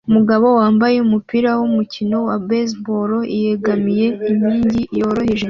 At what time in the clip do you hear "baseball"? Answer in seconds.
2.47-3.11